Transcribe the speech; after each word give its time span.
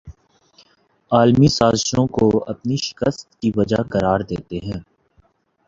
عالمی 1.11 1.47
سازشوں 1.49 2.05
کو 2.09 2.25
اپنی 2.47 2.75
شکست 2.77 3.39
کی 3.39 3.51
وجہ 3.55 3.81
قرار 3.91 4.19
دیتے 4.29 4.57
ہیں 4.59 4.79